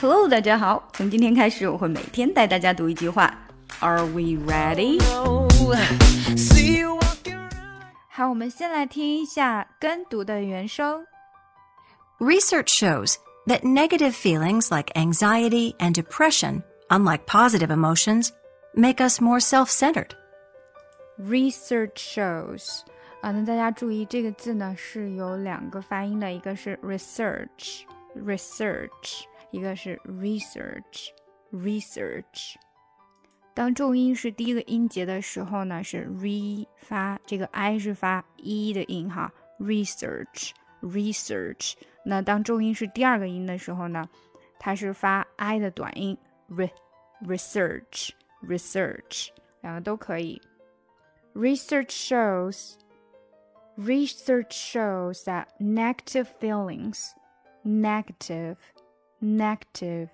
[0.00, 0.88] Hello，大家好。
[0.92, 3.36] 从今天开始，我会每天带大家读一句话。
[3.80, 5.02] Are we ready？
[8.08, 11.06] 好，我们先来听一下跟读的原声。
[12.18, 13.16] Research shows
[13.46, 18.30] that negative feelings like anxiety and depression, unlike positive emotions,
[18.72, 20.12] make us more self-centered.
[21.18, 22.80] Research shows
[23.20, 29.24] 啊，那大家注意这个字呢是有两个发音的，一个是 research，research。
[29.50, 32.56] 一个是 research，research。
[33.54, 39.32] 当重音是第一个音节的时候呢，是 re 发，这个 i 是发 e 的音哈。
[39.58, 41.72] research，research。
[42.04, 44.06] 那当重音是第二个音的时候呢，
[44.58, 46.14] 它是发 i 的短音
[46.50, 49.28] re，research，research，
[49.62, 50.38] 两个都可以。
[51.34, 52.74] Research shows
[53.78, 57.14] research shows that negative feelings,
[57.64, 58.56] negative
[59.21, 60.09] negative,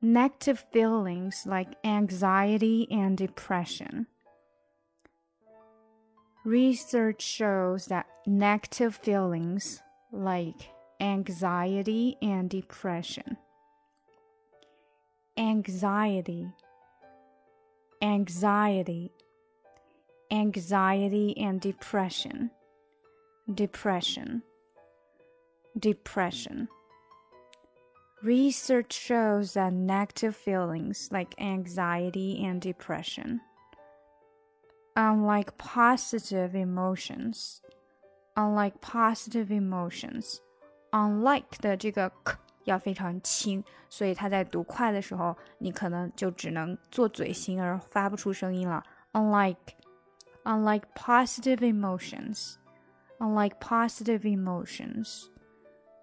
[0.00, 4.06] negative feelings like anxiety and depression.
[6.44, 9.82] Research shows that negative feelings
[10.12, 13.36] like anxiety and depression.
[15.36, 16.48] Anxiety,
[18.00, 19.10] anxiety,
[20.30, 22.50] anxiety and depression.
[23.52, 24.42] Depression,
[25.78, 26.68] depression.
[28.23, 33.39] Research shows that negative feelings like anxiety and depression,
[34.95, 37.61] unlike positive emotions,
[38.35, 40.39] unlike positive emotions,
[40.91, 48.83] unlike 的这个 k 要非常轻，所以它在读快的时候，你可能就只能做嘴型而发不出声音了。
[49.11, 49.75] Unlike,
[50.45, 52.55] unlike positive emotions,
[53.19, 55.27] unlike positive emotions,